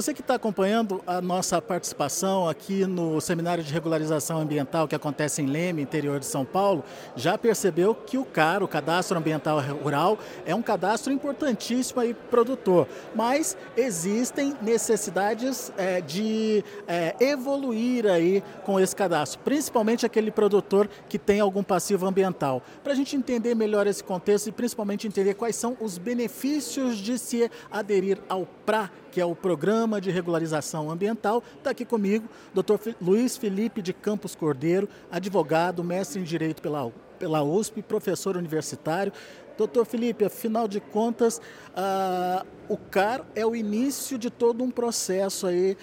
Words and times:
você 0.00 0.14
que 0.14 0.20
está 0.20 0.36
acompanhando 0.36 1.02
a 1.04 1.20
nossa 1.20 1.60
participação 1.60 2.48
aqui 2.48 2.86
no 2.86 3.20
Seminário 3.20 3.64
de 3.64 3.72
Regularização 3.72 4.40
Ambiental 4.40 4.86
que 4.86 4.94
acontece 4.94 5.42
em 5.42 5.46
Leme, 5.46 5.82
interior 5.82 6.20
de 6.20 6.26
São 6.26 6.44
Paulo, 6.44 6.84
já 7.16 7.36
percebeu 7.36 7.96
que 7.96 8.16
o 8.16 8.24
CAR, 8.24 8.62
o 8.62 8.68
Cadastro 8.68 9.18
Ambiental 9.18 9.58
Rural, 9.58 10.16
é 10.46 10.54
um 10.54 10.62
cadastro 10.62 11.12
importantíssimo 11.12 12.00
aí 12.00 12.14
produtor, 12.14 12.86
mas 13.12 13.56
existem 13.76 14.54
necessidades 14.62 15.72
é, 15.76 16.00
de 16.00 16.64
é, 16.86 17.16
evoluir 17.18 18.06
aí 18.06 18.40
com 18.64 18.78
esse 18.78 18.94
cadastro, 18.94 19.40
principalmente 19.40 20.06
aquele 20.06 20.30
produtor 20.30 20.88
que 21.08 21.18
tem 21.18 21.40
algum 21.40 21.64
passivo 21.64 22.06
ambiental. 22.06 22.62
Para 22.84 22.92
a 22.92 22.96
gente 22.96 23.16
entender 23.16 23.56
melhor 23.56 23.84
esse 23.88 24.04
contexto 24.04 24.46
e 24.46 24.52
principalmente 24.52 25.08
entender 25.08 25.34
quais 25.34 25.56
são 25.56 25.76
os 25.80 25.98
benefícios 25.98 26.98
de 26.98 27.18
se 27.18 27.50
aderir 27.68 28.20
ao 28.28 28.46
PRA, 28.64 28.88
que 29.10 29.20
é 29.20 29.24
o 29.24 29.34
Programa 29.34 30.00
de 30.00 30.10
Regularização 30.10 30.90
Ambiental. 30.90 31.42
Está 31.56 31.70
aqui 31.70 31.84
comigo 31.84 32.28
Dr. 32.54 32.92
Luiz 33.00 33.36
Felipe 33.36 33.82
de 33.82 33.92
Campos 33.92 34.34
Cordeiro, 34.34 34.88
advogado, 35.10 35.82
mestre 35.82 36.20
em 36.20 36.24
Direito 36.24 36.62
pela, 36.62 36.92
pela 37.18 37.42
USP, 37.42 37.82
professor 37.82 38.36
universitário. 38.36 39.12
Doutor 39.56 39.84
Felipe, 39.84 40.24
afinal 40.24 40.68
de 40.68 40.80
contas, 40.80 41.40
uh, 41.70 42.46
o 42.68 42.76
CAR 42.76 43.24
é 43.34 43.44
o 43.44 43.56
início 43.56 44.16
de 44.16 44.30
todo 44.30 44.62
um 44.62 44.70
processo 44.70 45.46
aí 45.48 45.76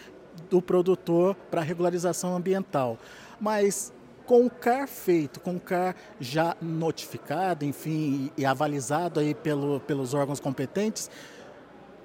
do 0.50 0.62
produtor 0.62 1.36
para 1.52 1.62
regularização 1.62 2.36
ambiental. 2.36 2.98
Mas 3.40 3.92
com 4.26 4.46
o 4.46 4.50
CAR 4.50 4.88
feito, 4.88 5.40
com 5.40 5.56
o 5.56 5.60
CAR 5.60 5.96
já 6.20 6.56
notificado, 6.62 7.66
enfim, 7.66 8.32
e 8.38 8.46
avalizado 8.46 9.20
aí 9.20 9.36
pelo, 9.36 9.80
pelos 9.82 10.14
órgãos 10.14 10.40
competentes, 10.40 11.10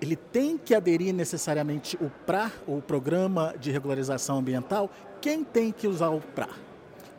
ele 0.00 0.16
tem 0.16 0.56
que 0.56 0.74
aderir 0.74 1.14
necessariamente 1.14 1.96
o 2.00 2.10
PRA, 2.26 2.50
o 2.66 2.80
Programa 2.80 3.54
de 3.58 3.70
Regularização 3.70 4.38
Ambiental? 4.38 4.90
Quem 5.20 5.44
tem 5.44 5.70
que 5.70 5.86
usar 5.86 6.08
o 6.08 6.20
PRA? 6.20 6.48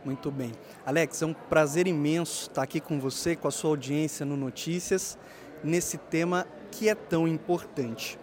Muito 0.03 0.31
bem. 0.31 0.51
Alex, 0.83 1.21
é 1.21 1.25
um 1.27 1.33
prazer 1.33 1.85
imenso 1.85 2.49
estar 2.49 2.63
aqui 2.63 2.79
com 2.79 2.99
você, 2.99 3.35
com 3.35 3.47
a 3.47 3.51
sua 3.51 3.69
audiência 3.69 4.25
no 4.25 4.35
Notícias, 4.35 5.17
nesse 5.63 5.97
tema 5.97 6.47
que 6.71 6.89
é 6.89 6.95
tão 6.95 7.27
importante. 7.27 8.17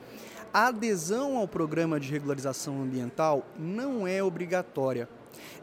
A 0.53 0.69
adesão 0.69 1.37
ao 1.37 1.47
programa 1.47 2.01
de 2.01 2.11
regularização 2.11 2.83
ambiental 2.83 3.47
não 3.57 4.09
é 4.09 4.23
obrigatória. 4.23 5.09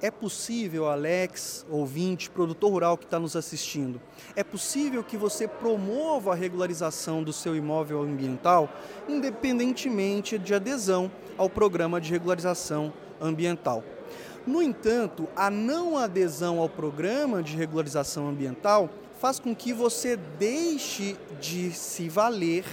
É 0.01 0.11
possível, 0.11 0.87
Alex, 0.87 1.65
ouvinte, 1.69 2.29
produtor 2.29 2.71
rural 2.71 2.97
que 2.97 3.05
está 3.05 3.19
nos 3.19 3.35
assistindo, 3.35 4.01
é 4.35 4.43
possível 4.43 5.03
que 5.03 5.17
você 5.17 5.47
promova 5.47 6.31
a 6.31 6.35
regularização 6.35 7.23
do 7.23 7.33
seu 7.33 7.55
imóvel 7.55 8.01
ambiental 8.01 8.69
independentemente 9.07 10.37
de 10.37 10.53
adesão 10.53 11.11
ao 11.37 11.49
programa 11.49 11.99
de 11.99 12.11
regularização 12.11 12.93
ambiental. 13.19 13.83
No 14.45 14.61
entanto, 14.61 15.27
a 15.35 15.49
não 15.49 15.97
adesão 15.97 16.59
ao 16.59 16.69
programa 16.69 17.41
de 17.41 17.55
regularização 17.55 18.27
ambiental 18.27 18.89
faz 19.19 19.39
com 19.39 19.55
que 19.55 19.73
você 19.73 20.15
deixe 20.15 21.17
de 21.41 21.71
se 21.71 22.07
valer 22.09 22.63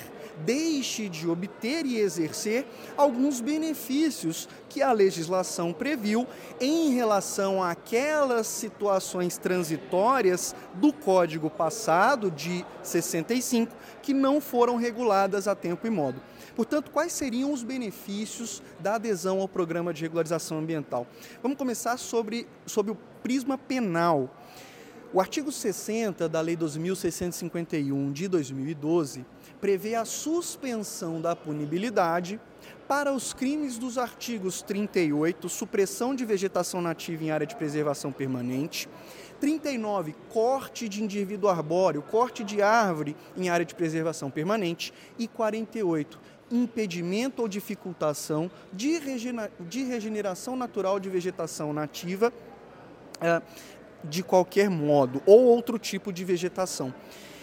deixe 0.45 1.09
de 1.09 1.29
obter 1.29 1.85
e 1.87 1.99
exercer 1.99 2.67
alguns 2.97 3.41
benefícios 3.41 4.49
que 4.69 4.83
a 4.83 4.93
legislação 4.93 5.73
previu 5.73 6.27
em 6.61 6.91
relação 6.91 7.63
àquelas 7.63 8.47
situações 8.47 9.37
transitórias 9.37 10.55
do 10.75 10.93
Código 10.93 11.51
passado 11.51 12.31
de 12.31 12.65
65 12.83 13.75
que 14.03 14.15
não 14.15 14.41
foram 14.41 14.77
reguladas 14.77 15.47
a 15.47 15.55
tempo 15.55 15.87
e 15.87 15.91
modo. 15.91 16.21
Portanto, 16.55 16.91
quais 16.91 17.13
seriam 17.13 17.53
os 17.53 17.63
benefícios 17.63 18.63
da 18.79 18.97
adesão 18.97 19.41
ao 19.41 19.49
programa 19.49 19.93
de 19.93 20.03
regularização 20.03 20.59
ambiental? 20.59 21.07
Vamos 21.43 21.57
começar 21.57 21.97
sobre, 21.97 22.47
sobre 22.67 22.93
o 22.93 22.99
prisma 23.23 23.57
penal. 23.57 24.31
O 25.15 25.21
artigo 25.21 25.53
60 25.53 26.29
da 26.29 26.41
Lei 26.41 26.57
2651 26.57 28.13
de 28.13 28.29
2012 28.29 29.25
prevê 29.63 29.95
a 29.95 30.05
suspensão 30.05 31.21
da 31.21 31.37
punibilidade 31.37 32.41
para 32.89 33.13
os 33.13 33.33
crimes 33.33 33.79
dos 33.79 33.97
artigos 33.97 34.61
38, 34.61 35.49
supressão 35.49 36.17
de 36.17 36.25
vegetação 36.25 36.83
nativa 36.83 37.23
em 37.23 37.31
área 37.31 37.47
de 37.47 37.55
preservação 37.55 38.11
permanente, 38.11 38.89
39, 39.41 40.17
corte 40.29 40.89
de 40.89 41.01
indivíduo 41.01 41.49
arbóreo, 41.49 42.03
corte 42.03 42.43
de 42.43 42.61
árvore 42.61 43.17
em 43.37 43.51
área 43.51 43.65
de 43.65 43.73
preservação 43.73 44.33
permanente 44.33 44.93
e 45.17 45.29
48, 45.29 46.19
impedimento 46.51 47.41
ou 47.41 47.47
dificultação 47.47 48.51
de, 48.73 48.99
regeneração 49.85 50.57
natural 50.57 50.99
de 50.99 51.09
vegetação 51.09 51.73
nativa 51.73 52.33
eh, 53.21 53.41
de 54.05 54.23
qualquer 54.23 54.69
modo 54.69 55.23
ou 55.27 55.45
outro 55.45 55.79
tipo 55.79 56.13
de 56.13 56.25
vegetação. 56.25 56.93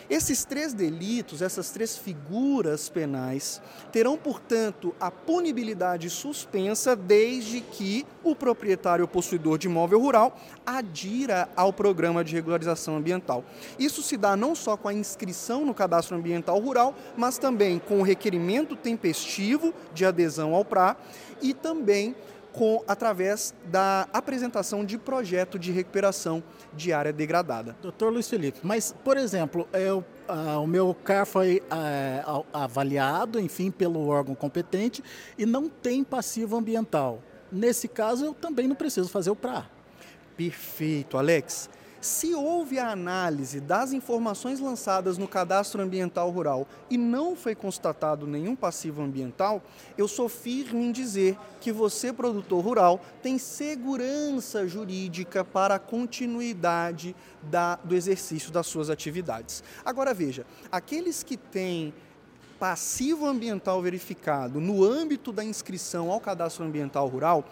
Esses 0.09 0.43
três 0.43 0.73
delitos, 0.73 1.39
essas 1.39 1.69
três 1.69 1.95
figuras 1.95 2.89
penais, 2.89 3.61
terão, 3.91 4.17
portanto, 4.17 4.95
a 4.99 5.11
punibilidade 5.11 6.09
suspensa 6.09 6.95
desde 6.95 7.61
que 7.61 8.07
o 8.23 8.35
proprietário 8.35 9.03
ou 9.03 9.07
possuidor 9.07 9.59
de 9.59 9.67
imóvel 9.67 9.99
rural 9.99 10.35
adira 10.65 11.47
ao 11.55 11.71
programa 11.71 12.23
de 12.23 12.33
regularização 12.33 12.97
ambiental. 12.97 13.43
Isso 13.77 14.01
se 14.01 14.17
dá 14.17 14.35
não 14.35 14.55
só 14.55 14.75
com 14.75 14.87
a 14.87 14.93
inscrição 14.93 15.63
no 15.63 15.75
cadastro 15.75 16.17
ambiental 16.17 16.59
rural, 16.59 16.95
mas 17.15 17.37
também 17.37 17.77
com 17.77 17.99
o 17.99 18.03
requerimento 18.03 18.75
tempestivo 18.75 19.71
de 19.93 20.05
adesão 20.05 20.55
ao 20.55 20.65
PRA 20.65 20.97
e 21.39 21.53
também 21.53 22.15
com, 22.59 22.83
através 22.85 23.55
da 23.71 24.05
apresentação 24.11 24.83
de 24.83 24.97
projeto 24.97 25.57
de 25.57 25.71
recuperação 25.71 26.43
de 26.73 26.91
área 26.91 27.13
degradada. 27.13 27.77
Doutor 27.81 28.11
Luiz 28.11 28.27
Felipe, 28.27 28.59
mas, 28.63 28.93
por 29.01 29.15
exemplo, 29.15 29.65
eu, 29.71 30.03
o 30.61 30.67
meu 30.67 30.93
CAR 30.93 31.25
foi 31.25 31.63
é, 31.71 32.21
avaliado, 32.51 33.39
enfim, 33.39 33.71
pelo 33.71 34.05
órgão 34.05 34.35
competente 34.35 35.01
e 35.37 35.45
não 35.45 35.69
tem 35.69 36.03
passivo 36.03 36.57
ambiental. 36.57 37.23
Nesse 37.49 37.87
caso, 37.87 38.25
eu 38.25 38.33
também 38.33 38.67
não 38.67 38.75
preciso 38.75 39.07
fazer 39.07 39.29
o 39.29 39.37
PRA. 39.37 39.65
Perfeito, 40.35 41.17
Alex. 41.17 41.69
Se 42.01 42.33
houve 42.33 42.79
a 42.79 42.91
análise 42.91 43.59
das 43.59 43.91
informações 43.91 44.61
lançadas 44.61 45.17
no 45.17 45.27
cadastro 45.27 45.81
ambiental 45.81 46.29
rural 46.29 46.65
e 46.89 46.97
não 46.97 47.35
foi 47.35 47.53
constatado 47.53 48.25
nenhum 48.25 48.55
passivo 48.55 49.01
ambiental, 49.01 49.61
eu 49.97 50.07
sou 50.07 50.29
firme 50.29 50.85
em 50.85 50.91
dizer 50.93 51.37
que 51.59 51.73
você, 51.73 52.13
produtor 52.13 52.63
rural, 52.63 53.01
tem 53.21 53.37
segurança 53.37 54.65
jurídica 54.65 55.43
para 55.43 55.75
a 55.75 55.79
continuidade 55.79 57.13
da, 57.43 57.75
do 57.75 57.93
exercício 57.93 58.49
das 58.49 58.67
suas 58.67 58.89
atividades. 58.89 59.61
Agora 59.83 60.13
veja, 60.13 60.45
aqueles 60.71 61.21
que 61.21 61.35
têm 61.35 61.93
passivo 62.59 63.25
ambiental 63.25 63.81
verificado 63.81 64.59
no 64.59 64.83
âmbito 64.83 65.31
da 65.31 65.43
inscrição 65.43 66.11
ao 66.11 66.19
cadastro 66.19 66.65
ambiental 66.65 67.07
rural, 67.07 67.45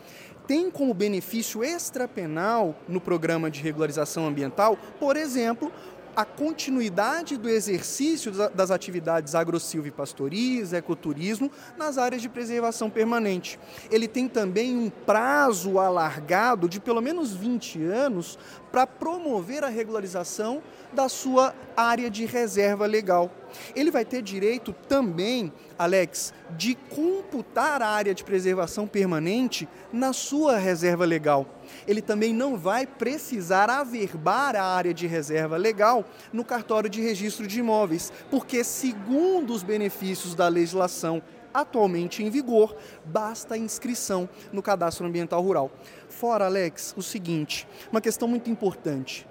tem 0.47 0.71
como 0.71 0.93
benefício 0.93 1.63
extrapenal 1.63 2.75
no 2.87 3.01
programa 3.01 3.51
de 3.51 3.61
regularização 3.61 4.25
ambiental, 4.25 4.77
por 4.99 5.17
exemplo, 5.17 5.71
a 6.17 6.25
continuidade 6.25 7.37
do 7.37 7.47
exercício 7.47 8.31
das 8.31 8.71
atividades 8.71 9.35
agrosilvipastoris, 9.35 10.73
ecoturismo 10.73 11.51
nas 11.77 11.99
áreas 11.99 12.23
de 12.23 12.27
preservação 12.27 12.89
permanente. 12.89 13.59
Ele 13.91 14.07
tem 14.07 14.27
também 14.27 14.75
um 14.75 14.89
prazo 14.89 15.77
alargado 15.77 16.67
de 16.67 16.79
pelo 16.79 17.01
menos 17.01 17.35
20 17.35 17.83
anos 17.83 18.39
para 18.71 18.85
promover 18.85 19.63
a 19.63 19.69
regularização 19.69 20.61
da 20.93 21.09
sua 21.09 21.53
área 21.75 22.09
de 22.09 22.25
reserva 22.25 22.85
legal. 22.85 23.31
Ele 23.75 23.91
vai 23.91 24.05
ter 24.05 24.21
direito 24.21 24.73
também, 24.87 25.51
Alex, 25.77 26.33
de 26.57 26.75
computar 26.75 27.81
a 27.81 27.87
área 27.87 28.13
de 28.13 28.23
preservação 28.23 28.87
permanente 28.87 29.67
na 29.91 30.13
sua 30.13 30.57
reserva 30.57 31.05
legal. 31.05 31.45
Ele 31.87 32.01
também 32.01 32.33
não 32.33 32.57
vai 32.57 32.85
precisar 32.85 33.69
averbar 33.69 34.55
a 34.55 34.63
área 34.63 34.93
de 34.93 35.07
reserva 35.07 35.57
legal 35.57 36.05
no 36.31 36.43
cartório 36.43 36.89
de 36.89 37.01
registro 37.01 37.45
de 37.47 37.59
imóveis, 37.59 38.11
porque, 38.29 38.63
segundo 38.63 39.53
os 39.53 39.63
benefícios 39.63 40.33
da 40.35 40.47
legislação 40.47 41.21
atualmente 41.61 42.23
em 42.23 42.29
vigor, 42.29 42.75
basta 43.03 43.55
a 43.55 43.57
inscrição 43.57 44.29
no 44.51 44.61
cadastro 44.61 45.05
ambiental 45.05 45.41
rural. 45.41 45.71
Fora, 46.09 46.45
Alex, 46.45 46.93
o 46.97 47.01
seguinte, 47.01 47.67
uma 47.91 48.01
questão 48.01 48.27
muito 48.27 48.49
importante. 48.49 49.27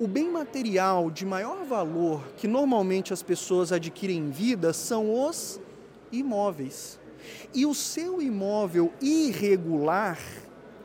O 0.00 0.08
bem 0.08 0.30
material 0.30 1.10
de 1.10 1.24
maior 1.24 1.64
valor 1.64 2.24
que 2.36 2.48
normalmente 2.48 3.12
as 3.12 3.22
pessoas 3.22 3.70
adquirem 3.70 4.18
em 4.18 4.30
vida 4.30 4.72
são 4.72 5.26
os 5.26 5.60
imóveis. 6.10 6.98
E 7.54 7.64
o 7.64 7.74
seu 7.74 8.20
imóvel 8.20 8.92
irregular 9.00 10.18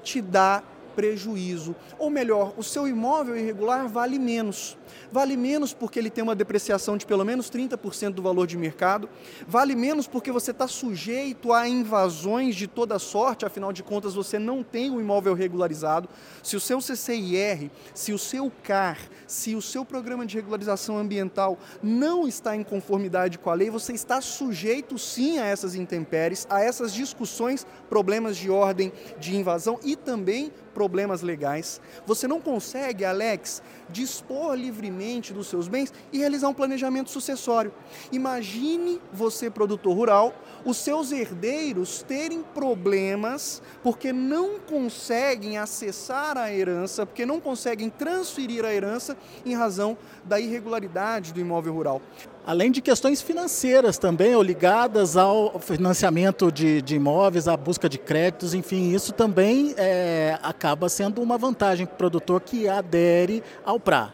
te 0.03 0.21
dá 0.21 0.61
prejuízo. 0.97 1.75
Ou 1.99 2.09
melhor, 2.09 2.55
o 2.57 2.63
seu 2.63 2.87
imóvel 2.87 3.37
irregular 3.37 3.87
vale 3.87 4.17
menos. 4.17 4.75
Vale 5.11 5.37
menos 5.37 5.71
porque 5.71 5.99
ele 5.99 6.09
tem 6.09 6.23
uma 6.23 6.35
depreciação 6.35 6.97
de 6.97 7.05
pelo 7.05 7.23
menos 7.23 7.51
30% 7.51 8.13
do 8.13 8.21
valor 8.23 8.47
de 8.47 8.57
mercado. 8.57 9.07
Vale 9.47 9.75
menos 9.75 10.07
porque 10.07 10.31
você 10.31 10.49
está 10.49 10.67
sujeito 10.67 11.53
a 11.53 11.67
invasões 11.67 12.55
de 12.55 12.65
toda 12.65 12.97
sorte, 12.97 13.45
afinal 13.45 13.71
de 13.71 13.83
contas 13.83 14.15
você 14.15 14.39
não 14.39 14.63
tem 14.63 14.89
o 14.89 14.99
imóvel 14.99 15.35
regularizado. 15.35 16.09
Se 16.41 16.55
o 16.55 16.59
seu 16.59 16.81
CCIR, 16.81 17.69
se 17.93 18.11
o 18.11 18.17
seu 18.17 18.51
CAR, 18.63 18.97
se 19.27 19.55
o 19.55 19.61
seu 19.61 19.85
programa 19.85 20.25
de 20.25 20.35
regularização 20.35 20.97
ambiental 20.97 21.59
não 21.83 22.27
está 22.27 22.55
em 22.55 22.63
conformidade 22.63 23.37
com 23.37 23.51
a 23.51 23.53
lei, 23.53 23.69
você 23.69 23.93
está 23.93 24.19
sujeito 24.19 24.97
sim 24.97 25.37
a 25.37 25.45
essas 25.45 25.75
intempéries, 25.75 26.47
a 26.49 26.59
essas 26.59 26.91
discussões, 26.91 27.67
problemas 27.87 28.35
de 28.35 28.49
ordem 28.49 28.91
de 29.19 29.35
invasão 29.35 29.79
e 29.83 29.95
também 29.95 30.51
problemas 30.77 31.23
legais. 31.23 31.81
Você 32.05 32.27
não 32.27 32.39
consegue, 32.39 33.03
Alex, 33.03 33.63
dispor 33.89 34.53
livremente 34.53 35.33
dos 35.33 35.47
seus 35.47 35.67
bens 35.67 35.91
e 36.13 36.19
realizar 36.19 36.49
um 36.49 36.53
planejamento 36.53 37.09
sucessório. 37.09 37.73
Imagine 38.11 39.01
você, 39.11 39.49
produtor 39.49 39.95
rural, 39.95 40.35
os 40.63 40.77
seus 40.77 41.11
herdeiros 41.11 42.03
terem 42.03 42.43
problemas 42.43 43.59
porque 43.81 44.13
não 44.13 44.59
conseguem 44.59 45.57
acessar 45.57 46.37
a 46.37 46.53
herança, 46.53 47.07
porque 47.07 47.25
não 47.25 47.39
conseguem 47.39 47.89
transferir 47.89 48.63
a 48.63 48.71
herança 48.71 49.17
em 49.43 49.55
razão 49.55 49.97
da 50.23 50.39
irregularidade 50.39 51.33
do 51.33 51.39
imóvel 51.39 51.73
rural 51.73 52.03
além 52.47 52.71
de 52.71 52.81
questões 52.81 53.21
financeiras 53.21 53.97
também, 53.97 54.33
ou 54.33 54.41
ligadas 54.41 55.17
ao 55.17 55.59
financiamento 55.59 56.49
de, 56.49 56.81
de 56.81 56.95
imóveis, 56.95 57.45
à 57.45 57.57
busca 57.57 57.89
de 57.89 57.97
créditos, 57.97 58.53
enfim, 58.53 58.93
isso 58.93 59.11
também 59.11 59.75
é, 59.75 60.39
acaba 60.41 60.87
sendo 60.87 61.21
uma 61.21 61.37
vantagem 61.37 61.85
para 61.85 61.95
o 61.95 61.97
produtor 61.97 62.39
que 62.39 62.69
adere 62.69 63.43
ao 63.65 63.77
PRA. 63.77 64.13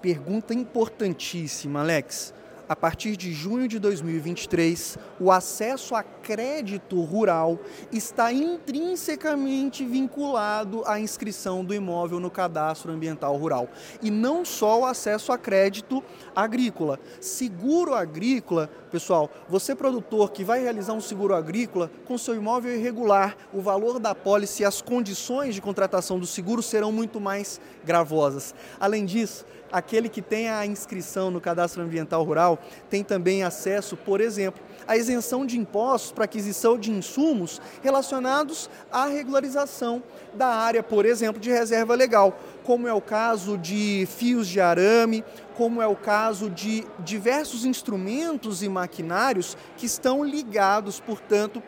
Pergunta 0.00 0.54
importantíssima, 0.54 1.80
Alex 1.80 2.32
a 2.68 2.74
partir 2.74 3.16
de 3.16 3.32
junho 3.32 3.68
de 3.68 3.78
2023, 3.78 4.98
o 5.20 5.30
acesso 5.30 5.94
a 5.94 6.02
crédito 6.02 7.00
rural 7.02 7.58
está 7.92 8.32
intrinsecamente 8.32 9.84
vinculado 9.84 10.82
à 10.86 10.98
inscrição 10.98 11.64
do 11.64 11.74
imóvel 11.74 12.18
no 12.18 12.30
cadastro 12.30 12.92
ambiental 12.92 13.36
rural. 13.36 13.68
E 14.02 14.10
não 14.10 14.44
só 14.44 14.80
o 14.80 14.84
acesso 14.84 15.32
a 15.32 15.38
crédito 15.38 16.02
agrícola. 16.34 16.98
Seguro 17.20 17.94
agrícola, 17.94 18.68
pessoal, 18.90 19.30
você 19.48 19.74
produtor 19.74 20.32
que 20.32 20.42
vai 20.42 20.60
realizar 20.60 20.92
um 20.92 21.00
seguro 21.00 21.34
agrícola 21.34 21.90
com 22.04 22.18
seu 22.18 22.34
imóvel 22.34 22.74
irregular, 22.74 23.36
o 23.52 23.60
valor 23.60 24.00
da 24.00 24.14
pólice 24.14 24.62
e 24.62 24.66
as 24.66 24.82
condições 24.82 25.54
de 25.54 25.62
contratação 25.62 26.18
do 26.18 26.26
seguro 26.26 26.62
serão 26.62 26.90
muito 26.90 27.20
mais 27.20 27.60
gravosas. 27.84 28.54
Além 28.80 29.04
disso, 29.04 29.44
aquele 29.70 30.08
que 30.08 30.22
tem 30.22 30.48
a 30.48 30.64
inscrição 30.64 31.30
no 31.30 31.40
cadastro 31.40 31.82
ambiental 31.82 32.22
rural 32.22 32.58
tem 32.88 33.02
também 33.02 33.42
acesso, 33.42 33.96
por 33.96 34.20
exemplo, 34.20 34.62
à 34.86 34.96
isenção 34.96 35.44
de 35.44 35.58
impostos 35.58 36.12
para 36.12 36.24
aquisição 36.24 36.78
de 36.78 36.90
insumos 36.90 37.60
relacionados 37.82 38.70
à 38.90 39.06
regularização 39.06 40.02
da 40.34 40.48
área, 40.48 40.82
por 40.82 41.04
exemplo, 41.04 41.40
de 41.40 41.50
reserva 41.50 41.94
legal, 41.94 42.38
como 42.64 42.86
é 42.86 42.92
o 42.92 43.00
caso 43.00 43.56
de 43.56 44.06
fios 44.16 44.46
de 44.46 44.60
arame, 44.60 45.24
como 45.56 45.80
é 45.80 45.86
o 45.86 45.96
caso 45.96 46.50
de 46.50 46.86
diversos 47.00 47.64
instrumentos 47.64 48.62
e 48.62 48.68
maquinários 48.68 49.56
que 49.76 49.86
estão 49.86 50.24
ligados, 50.24 51.00
portanto, 51.00 51.62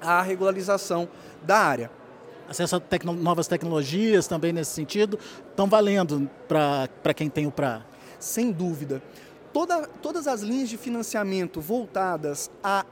à 0.00 0.20
regularização 0.20 1.08
da 1.42 1.58
área 1.58 1.90
acesso 2.48 2.76
a 2.76 2.80
tecno 2.80 3.12
novas 3.12 3.46
tecnologias 3.46 4.26
também 4.26 4.52
nesse 4.52 4.72
sentido, 4.72 5.18
estão 5.50 5.68
valendo 5.68 6.30
para 6.48 7.14
quem 7.14 7.28
tem 7.28 7.46
o 7.46 7.50
PRA? 7.50 7.84
Sem 8.18 8.50
dúvida. 8.50 9.02
Toda, 9.52 9.86
todas 10.02 10.26
as 10.26 10.42
linhas 10.42 10.68
de 10.68 10.76
financiamento 10.76 11.60
voltadas 11.60 12.50
à, 12.62 12.84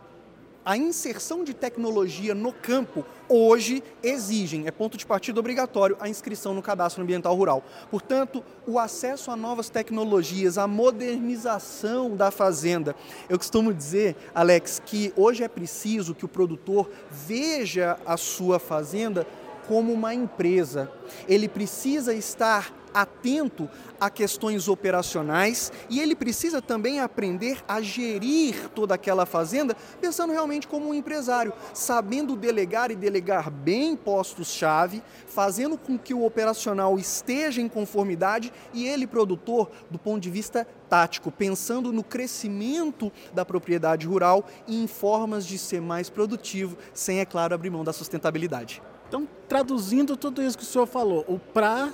à 0.65 0.77
inserção 0.77 1.45
de 1.45 1.53
tecnologia 1.53 2.35
no 2.35 2.53
campo 2.53 3.05
hoje 3.29 3.83
exigem, 4.03 4.67
é 4.67 4.71
ponto 4.71 4.97
de 4.97 5.05
partida 5.05 5.39
obrigatório, 5.39 5.97
a 6.01 6.09
inscrição 6.09 6.55
no 6.55 6.63
cadastro 6.63 7.03
ambiental 7.03 7.35
rural. 7.35 7.63
Portanto, 7.91 8.43
o 8.67 8.79
acesso 8.79 9.31
a 9.31 9.37
novas 9.37 9.69
tecnologias, 9.69 10.57
a 10.57 10.67
modernização 10.67 12.17
da 12.17 12.31
fazenda. 12.31 12.97
Eu 13.29 13.37
costumo 13.37 13.73
dizer, 13.73 14.17
Alex, 14.35 14.81
que 14.85 15.13
hoje 15.17 15.45
é 15.45 15.49
preciso 15.49 16.15
que 16.15 16.25
o 16.25 16.29
produtor 16.29 16.91
veja 17.11 17.99
a 18.07 18.17
sua 18.17 18.59
fazenda 18.59 19.27
como 19.67 19.93
uma 19.93 20.15
empresa. 20.15 20.91
Ele 21.29 21.49
precisa 21.49 22.15
estar 22.15 22.73
atento 22.95 23.69
a 24.01 24.09
questões 24.09 24.69
operacionais 24.69 25.73
e 25.91 25.99
ele 25.99 26.15
precisa 26.15 26.63
também 26.63 27.01
aprender 27.01 27.59
a 27.67 27.83
gerir 27.83 28.69
toda 28.71 28.95
aquela 28.95 29.27
fazenda 29.27 29.77
pensando 30.01 30.33
realmente 30.33 30.69
como 30.69 30.89
um 30.89 30.95
empresário, 30.95 31.53
sabendo 31.73 32.37
delegar 32.37 32.93
e 32.93 32.97
delegar 32.97 33.51
bem 33.51 33.97
postos-chave, 33.97 35.03
fazendo 35.27 35.77
com 35.77 35.99
que 35.99 36.15
o 36.15 36.25
operacional 36.25 36.97
esteja 36.97 37.61
em 37.61 37.69
conformidade 37.69 38.53
e 38.73 38.87
ele, 38.87 39.07
produtor, 39.07 39.71
do 39.91 39.99
ponto 39.99 40.21
de 40.21 40.31
vista 40.31 40.67
tático, 40.89 41.33
pensando 41.33 41.93
no 41.93 42.05
crescimento 42.05 43.11
da 43.33 43.45
propriedade 43.45 44.07
rural 44.07 44.45
e 44.69 44.83
em 44.83 44.87
formas 44.87 45.45
de 45.45 45.59
ser 45.59 45.81
mais 45.81 46.09
produtivo, 46.09 46.77
sem, 46.93 47.19
é 47.19 47.25
claro, 47.25 47.55
abrir 47.55 47.71
mão 47.71 47.83
da 47.83 47.93
sustentabilidade. 47.93 48.81
Então, 49.15 49.29
traduzindo 49.49 50.17
tudo 50.17 50.43
isso 50.43 50.59
que 50.59 50.65
o 50.65 50.67
senhor 50.67 50.87
falou, 50.87 51.25
o 51.29 51.39
PRA, 51.39 51.93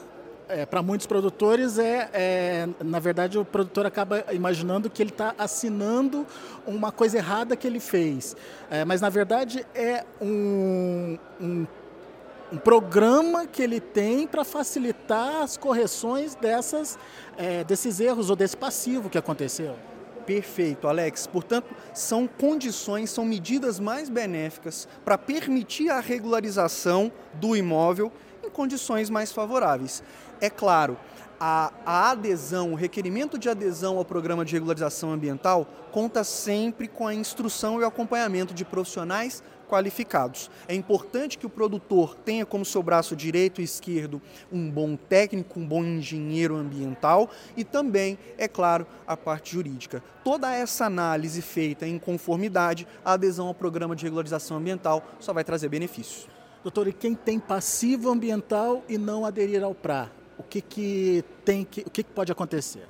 é, 0.49 0.65
para 0.65 0.83
muitos 0.83 1.07
produtores, 1.07 1.79
é, 1.79 2.09
é, 2.15 2.69
na 2.83 2.99
verdade, 2.99 3.39
o 3.39 3.45
produtor 3.45 3.85
acaba 3.85 4.25
imaginando 4.33 4.89
que 4.89 5.03
ele 5.03 5.11
está 5.11 5.35
assinando 5.37 6.27
uma 6.67 6.91
coisa 6.91 7.19
errada 7.19 7.55
que 7.57 7.67
ele 7.67 7.79
fez. 7.79 8.35
É, 8.71 8.87
mas, 8.87 9.03
na 9.03 9.11
verdade, 9.11 9.67
é 9.75 10.07
um, 10.19 11.19
um, 11.39 11.67
um 12.55 12.57
programa 12.57 13.47
que 13.47 13.61
ele 13.61 13.81
tem 13.81 14.27
para 14.27 14.43
facilitar 14.43 15.43
as 15.43 15.59
correções 15.59 16.35
dessas, 16.35 16.99
é, 17.37 17.63
desses 17.65 18.01
erros 18.01 18.31
ou 18.31 18.37
desse 18.37 18.57
passivo 18.57 19.11
que 19.11 19.19
aconteceu. 19.19 19.77
Perfeito, 20.31 20.87
Alex. 20.87 21.27
Portanto, 21.27 21.75
são 21.93 22.25
condições, 22.29 23.11
são 23.11 23.25
medidas 23.25 23.81
mais 23.81 24.09
benéficas 24.09 24.87
para 25.05 25.19
permitir 25.19 25.91
a 25.91 25.99
regularização 25.99 27.11
do 27.35 27.57
imóvel 27.57 28.13
em 28.45 28.49
condições 28.49 29.11
mais 29.11 29.33
favoráveis. 29.33 30.05
É 30.41 30.49
claro, 30.49 30.97
a, 31.41 31.73
a, 31.85 32.11
adesão, 32.13 32.71
o 32.71 32.77
requerimento 32.77 33.37
de 33.37 33.49
adesão 33.49 33.99
ao 33.99 34.05
programa 34.05 34.45
de 34.45 34.53
regularização 34.53 35.11
ambiental 35.11 35.67
conta 35.91 36.23
sempre 36.23 36.87
com 36.87 37.09
a 37.09 37.13
instrução 37.13 37.81
e 37.81 37.83
o 37.83 37.89
acompanhamento 37.89 38.55
de 38.55 38.65
profissionais 38.65 39.43
qualificados. 39.71 40.51
É 40.67 40.75
importante 40.75 41.39
que 41.39 41.47
o 41.47 41.51
produtor 41.51 42.17
tenha 42.17 42.45
como 42.45 42.65
seu 42.65 42.83
braço 42.83 43.15
direito 43.15 43.61
e 43.61 43.65
esquerdo 43.65 44.21
um 44.51 44.69
bom 44.69 44.97
técnico, 44.97 45.61
um 45.61 45.67
bom 45.67 45.85
engenheiro 45.85 46.57
ambiental 46.57 47.31
e 47.57 47.63
também, 47.63 48.19
é 48.37 48.49
claro, 48.49 48.85
a 49.07 49.17
parte 49.17 49.53
jurídica. 49.53 50.03
Toda 50.25 50.53
essa 50.53 50.87
análise 50.87 51.41
feita 51.41 51.87
em 51.87 52.01
conformidade, 52.01 52.87
a 53.05 53.13
adesão 53.13 53.47
ao 53.47 53.55
programa 53.55 53.95
de 53.95 54.05
regularização 54.05 54.57
ambiental 54.57 55.05
só 55.21 55.33
vai 55.33 55.45
trazer 55.45 55.69
benefícios. 55.69 56.27
Doutor, 56.65 56.89
e 56.89 56.93
quem 56.93 57.15
tem 57.15 57.39
passivo 57.39 58.11
ambiental 58.11 58.83
e 58.89 58.99
não 58.99 59.25
aderir 59.25 59.63
ao 59.63 59.75
PRA, 59.75 60.11
o 60.37 60.43
que, 60.43 60.61
que 60.61 61.25
tem 61.45 61.65
que, 61.65 61.83
o 61.83 61.91
que, 61.91 62.03
que 62.03 62.11
pode 62.11 62.33
acontecer? 62.33 62.87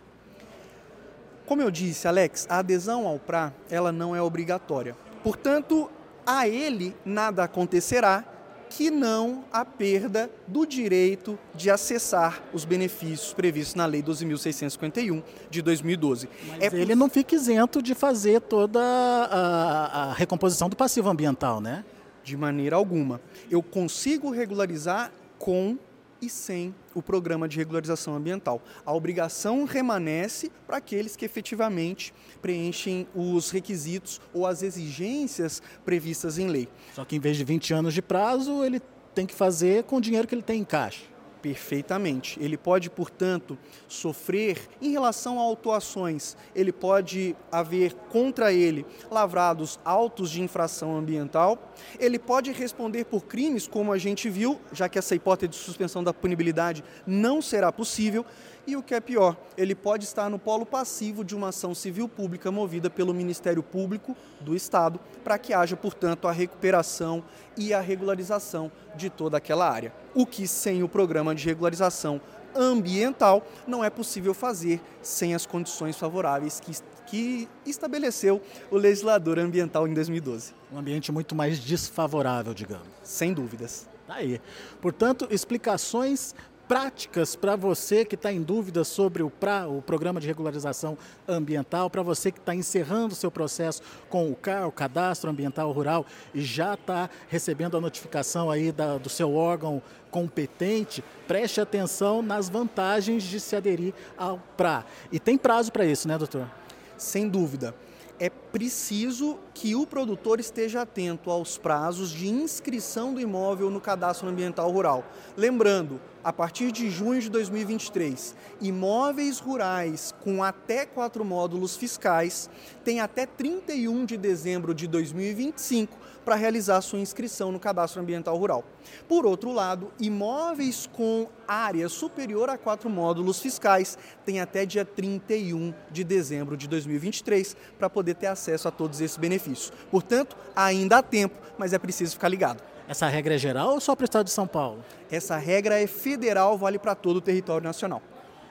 Como 1.46 1.60
eu 1.60 1.70
disse, 1.70 2.08
Alex, 2.08 2.46
a 2.48 2.58
adesão 2.58 3.06
ao 3.06 3.18
PRA 3.18 3.52
ela 3.68 3.92
não 3.92 4.16
é 4.16 4.22
obrigatória. 4.22 4.96
Portanto, 5.22 5.90
a 6.38 6.48
ele 6.48 6.94
nada 7.04 7.44
acontecerá 7.44 8.24
que 8.70 8.88
não 8.88 9.44
a 9.52 9.64
perda 9.64 10.30
do 10.46 10.64
direito 10.64 11.36
de 11.54 11.68
acessar 11.70 12.40
os 12.52 12.64
benefícios 12.64 13.32
previstos 13.32 13.74
na 13.74 13.84
Lei 13.84 14.00
12.651 14.00 15.24
de 15.50 15.60
2012. 15.60 16.28
Mas 16.48 16.72
é 16.72 16.76
ele 16.76 16.94
não 16.94 17.10
fica 17.10 17.34
isento 17.34 17.82
de 17.82 17.94
fazer 17.96 18.40
toda 18.40 18.80
a, 18.80 20.10
a 20.10 20.12
recomposição 20.12 20.68
do 20.68 20.76
passivo 20.76 21.08
ambiental, 21.08 21.60
né? 21.60 21.84
De 22.22 22.36
maneira 22.36 22.76
alguma. 22.76 23.20
Eu 23.50 23.60
consigo 23.60 24.30
regularizar 24.30 25.10
com 25.36 25.76
e 26.20 26.28
sem 26.28 26.74
o 26.94 27.02
programa 27.02 27.48
de 27.48 27.56
regularização 27.56 28.14
ambiental. 28.14 28.62
A 28.84 28.92
obrigação 28.92 29.66
permanece 29.66 30.50
para 30.66 30.76
aqueles 30.76 31.16
que 31.16 31.24
efetivamente 31.24 32.12
preenchem 32.42 33.06
os 33.14 33.50
requisitos 33.50 34.20
ou 34.32 34.46
as 34.46 34.62
exigências 34.62 35.62
previstas 35.84 36.38
em 36.38 36.48
lei. 36.48 36.68
Só 36.94 37.04
que 37.04 37.16
em 37.16 37.20
vez 37.20 37.36
de 37.36 37.44
20 37.44 37.74
anos 37.74 37.94
de 37.94 38.02
prazo, 38.02 38.64
ele 38.64 38.80
tem 39.14 39.26
que 39.26 39.34
fazer 39.34 39.84
com 39.84 39.96
o 39.96 40.00
dinheiro 40.00 40.26
que 40.26 40.34
ele 40.34 40.42
tem 40.42 40.60
em 40.60 40.64
caixa. 40.64 41.09
Perfeitamente. 41.42 42.38
Ele 42.42 42.56
pode, 42.56 42.90
portanto, 42.90 43.56
sofrer 43.88 44.58
em 44.80 44.90
relação 44.90 45.38
a 45.38 45.42
autuações, 45.42 46.36
ele 46.54 46.72
pode 46.72 47.34
haver 47.50 47.94
contra 48.10 48.52
ele 48.52 48.84
lavrados 49.10 49.80
autos 49.84 50.30
de 50.30 50.42
infração 50.42 50.96
ambiental, 50.96 51.72
ele 51.98 52.18
pode 52.18 52.52
responder 52.52 53.04
por 53.04 53.24
crimes, 53.24 53.66
como 53.66 53.92
a 53.92 53.98
gente 53.98 54.28
viu, 54.28 54.60
já 54.72 54.88
que 54.88 54.98
essa 54.98 55.14
hipótese 55.14 55.48
de 55.48 55.56
suspensão 55.56 56.04
da 56.04 56.12
punibilidade 56.12 56.84
não 57.06 57.40
será 57.40 57.72
possível, 57.72 58.24
e 58.66 58.76
o 58.76 58.82
que 58.82 58.94
é 58.94 59.00
pior, 59.00 59.36
ele 59.56 59.74
pode 59.74 60.04
estar 60.04 60.28
no 60.28 60.38
polo 60.38 60.66
passivo 60.66 61.24
de 61.24 61.34
uma 61.34 61.48
ação 61.48 61.74
civil 61.74 62.08
pública 62.08 62.50
movida 62.50 62.90
pelo 62.90 63.14
Ministério 63.14 63.62
Público 63.62 64.16
do 64.40 64.54
Estado, 64.54 65.00
para 65.24 65.38
que 65.38 65.52
haja, 65.52 65.76
portanto, 65.76 66.28
a 66.28 66.32
recuperação 66.32 67.24
e 67.56 67.72
a 67.72 67.80
regularização 67.80 68.70
de 68.94 69.10
toda 69.10 69.36
aquela 69.36 69.68
área. 69.68 69.92
O 70.14 70.26
que 70.26 70.46
sem 70.46 70.82
o 70.82 70.88
programa 70.88 71.34
de 71.34 71.44
regularização 71.46 72.20
ambiental 72.54 73.46
não 73.66 73.84
é 73.84 73.90
possível 73.90 74.34
fazer 74.34 74.80
sem 75.02 75.34
as 75.34 75.46
condições 75.46 75.96
favoráveis 75.96 76.60
que, 76.60 76.72
que 77.06 77.48
estabeleceu 77.64 78.40
o 78.70 78.76
legislador 78.76 79.38
ambiental 79.38 79.86
em 79.86 79.94
2012. 79.94 80.52
Um 80.72 80.78
ambiente 80.78 81.12
muito 81.12 81.34
mais 81.34 81.58
desfavorável, 81.58 82.54
digamos. 82.54 82.88
Sem 83.02 83.32
dúvidas. 83.32 83.88
Tá 84.06 84.16
aí. 84.16 84.40
Portanto, 84.80 85.28
explicações 85.30 86.34
práticas 86.70 87.34
para 87.34 87.56
você 87.56 88.04
que 88.04 88.14
está 88.14 88.32
em 88.32 88.40
dúvida 88.40 88.84
sobre 88.84 89.24
o, 89.24 89.28
pra, 89.28 89.66
o 89.66 89.82
programa 89.82 90.20
de 90.20 90.28
regularização 90.28 90.96
ambiental, 91.26 91.90
para 91.90 92.00
você 92.00 92.30
que 92.30 92.38
está 92.38 92.54
encerrando 92.54 93.12
o 93.12 93.16
seu 93.16 93.28
processo 93.28 93.82
com 94.08 94.30
o 94.30 94.36
CAR, 94.36 94.68
o 94.68 94.70
Cadastro 94.70 95.28
Ambiental 95.28 95.72
Rural, 95.72 96.06
e 96.32 96.40
já 96.40 96.74
está 96.74 97.10
recebendo 97.28 97.76
a 97.76 97.80
notificação 97.80 98.48
aí 98.48 98.70
da, 98.70 98.98
do 98.98 99.08
seu 99.08 99.34
órgão 99.34 99.82
competente, 100.12 101.02
preste 101.26 101.60
atenção 101.60 102.22
nas 102.22 102.48
vantagens 102.48 103.24
de 103.24 103.40
se 103.40 103.56
aderir 103.56 103.92
ao 104.16 104.38
PRA. 104.56 104.84
E 105.10 105.18
tem 105.18 105.36
prazo 105.36 105.72
para 105.72 105.84
isso, 105.84 106.06
né, 106.06 106.16
doutor? 106.16 106.48
Sem 106.96 107.28
dúvida 107.28 107.74
é 108.20 108.28
preciso 108.28 109.38
que 109.60 109.76
o 109.76 109.86
produtor 109.86 110.40
esteja 110.40 110.80
atento 110.80 111.30
aos 111.30 111.58
prazos 111.58 112.10
de 112.10 112.26
inscrição 112.26 113.12
do 113.12 113.20
imóvel 113.20 113.68
no 113.68 113.78
cadastro 113.78 114.26
ambiental 114.26 114.70
rural. 114.70 115.04
Lembrando, 115.36 116.00
a 116.24 116.32
partir 116.32 116.72
de 116.72 116.88
junho 116.88 117.20
de 117.20 117.28
2023, 117.28 118.34
imóveis 118.58 119.38
rurais 119.38 120.14
com 120.20 120.42
até 120.42 120.86
quatro 120.86 121.26
módulos 121.26 121.76
fiscais 121.76 122.48
têm 122.82 123.00
até 123.00 123.26
31 123.26 124.06
de 124.06 124.16
dezembro 124.16 124.74
de 124.74 124.86
2025 124.86 125.98
para 126.24 126.36
realizar 126.36 126.80
sua 126.80 126.98
inscrição 126.98 127.50
no 127.50 127.58
cadastro 127.58 128.00
ambiental 128.00 128.36
rural. 128.36 128.64
Por 129.08 129.26
outro 129.26 129.52
lado, 129.52 129.90
imóveis 129.98 130.86
com 130.86 131.26
área 131.48 131.88
superior 131.88 132.48
a 132.48 132.58
quatro 132.58 132.88
módulos 132.88 133.40
fiscais 133.40 133.98
têm 134.24 134.40
até 134.40 134.64
dia 134.64 134.84
31 134.84 135.74
de 135.90 136.04
dezembro 136.04 136.56
de 136.56 136.68
2023 136.68 137.56
para 137.78 137.90
poder 137.90 138.14
ter 138.14 138.26
acesso 138.26 138.68
a 138.68 138.70
todos 138.70 139.00
esses 139.00 139.16
benefícios. 139.16 139.49
Portanto, 139.90 140.36
ainda 140.54 140.98
há 140.98 141.02
tempo, 141.02 141.34
mas 141.58 141.72
é 141.72 141.78
preciso 141.78 142.12
ficar 142.12 142.28
ligado. 142.28 142.62
Essa 142.88 143.06
regra 143.06 143.34
é 143.34 143.38
geral 143.38 143.74
ou 143.74 143.80
só 143.80 143.94
para 143.94 144.02
o 144.02 144.04
estado 144.04 144.24
de 144.26 144.32
São 144.32 144.46
Paulo? 144.46 144.84
Essa 145.10 145.36
regra 145.36 145.80
é 145.80 145.86
federal, 145.86 146.58
vale 146.58 146.78
para 146.78 146.94
todo 146.94 147.16
o 147.16 147.20
território 147.20 147.64
nacional. 147.64 148.02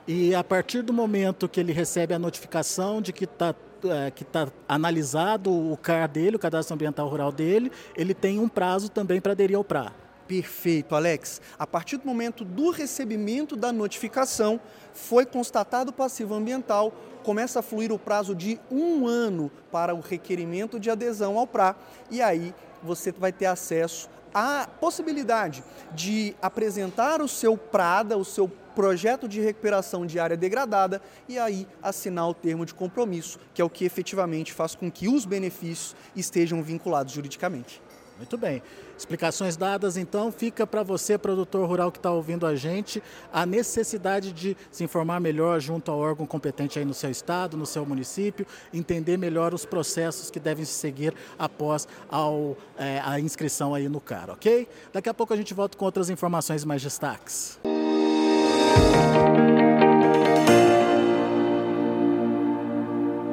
E 0.07 0.33
a 0.33 0.43
partir 0.43 0.81
do 0.81 0.93
momento 0.93 1.47
que 1.47 1.59
ele 1.59 1.71
recebe 1.71 2.13
a 2.13 2.19
notificação 2.19 3.01
de 3.01 3.13
que 3.13 3.25
está 3.25 3.53
é, 3.83 4.11
que 4.11 4.23
está 4.23 4.49
analisado 4.67 5.51
o 5.51 5.77
CAR 5.77 6.07
dele, 6.09 6.35
o 6.35 6.39
Cadastro 6.39 6.73
Ambiental 6.73 7.07
Rural 7.07 7.31
dele, 7.31 7.71
ele 7.95 8.13
tem 8.13 8.37
um 8.37 8.49
prazo 8.49 8.89
também 8.89 9.21
para 9.21 9.31
aderir 9.31 9.55
ao 9.55 9.63
PRA. 9.63 9.93
Perfeito, 10.29 10.93
Alex. 10.93 11.41
A 11.57 11.65
partir 11.65 11.97
do 11.97 12.05
momento 12.05 12.45
do 12.45 12.69
recebimento 12.69 13.55
da 13.55 13.73
notificação, 13.73 14.59
foi 14.93 15.25
constatado 15.25 15.89
o 15.89 15.93
passivo 15.93 16.35
ambiental, 16.35 16.93
começa 17.23 17.57
a 17.57 17.63
fluir 17.63 17.91
o 17.91 17.97
prazo 17.97 18.35
de 18.35 18.59
um 18.69 19.07
ano 19.07 19.49
para 19.71 19.95
o 19.95 19.99
requerimento 19.99 20.79
de 20.79 20.91
adesão 20.91 21.35
ao 21.35 21.47
PRA, 21.47 21.75
e 22.11 22.21
aí 22.21 22.53
você 22.83 23.11
vai 23.11 23.31
ter 23.31 23.47
acesso 23.47 24.07
a 24.31 24.69
possibilidade 24.79 25.63
de 25.93 26.35
apresentar 26.39 27.23
o 27.23 27.27
seu 27.27 27.57
PRADA, 27.57 28.15
o 28.15 28.23
seu 28.23 28.47
projeto 28.75 29.27
de 29.27 29.41
recuperação 29.41 30.05
de 30.05 30.19
área 30.19 30.37
degradada 30.37 31.01
e 31.27 31.39
aí 31.39 31.67
assinar 31.81 32.29
o 32.29 32.35
termo 32.35 32.67
de 32.67 32.75
compromisso, 32.75 33.39
que 33.51 33.63
é 33.63 33.65
o 33.65 33.69
que 33.69 33.83
efetivamente 33.83 34.53
faz 34.53 34.75
com 34.75 34.91
que 34.91 35.07
os 35.07 35.25
benefícios 35.25 35.95
estejam 36.15 36.61
vinculados 36.61 37.13
juridicamente. 37.13 37.81
Muito 38.19 38.37
bem. 38.37 38.61
Explicações 38.97 39.55
dadas, 39.55 39.95
então, 39.95 40.29
fica 40.29 40.67
para 40.67 40.83
você, 40.83 41.17
produtor 41.17 41.65
rural 41.65 41.89
que 41.89 41.97
está 41.97 42.11
ouvindo 42.11 42.45
a 42.45 42.53
gente, 42.53 43.01
a 43.31 43.45
necessidade 43.45 44.33
de 44.33 44.57
se 44.69 44.83
informar 44.83 45.21
melhor 45.21 45.61
junto 45.61 45.89
ao 45.89 45.97
órgão 45.97 46.27
competente 46.27 46.77
aí 46.77 46.83
no 46.83 46.93
seu 46.93 47.09
estado, 47.09 47.55
no 47.55 47.65
seu 47.65 47.85
município, 47.85 48.45
entender 48.73 49.15
melhor 49.15 49.53
os 49.53 49.65
processos 49.65 50.29
que 50.29 50.39
devem 50.39 50.65
se 50.65 50.73
seguir 50.73 51.13
após 51.37 51.87
ao, 52.09 52.57
é, 52.77 53.01
a 53.05 53.17
inscrição 53.21 53.73
aí 53.73 53.87
no 53.87 54.01
CAR, 54.01 54.29
ok? 54.29 54.67
Daqui 54.91 55.07
a 55.07 55.13
pouco 55.13 55.33
a 55.33 55.37
gente 55.37 55.53
volta 55.53 55.77
com 55.77 55.85
outras 55.85 56.09
informações 56.09 56.65
mais 56.65 56.81
destaques. 56.81 57.57
Música 57.63 59.08